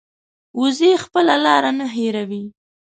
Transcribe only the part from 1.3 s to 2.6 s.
لار نه هېروي